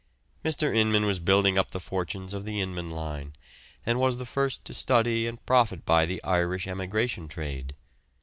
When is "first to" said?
4.25-4.73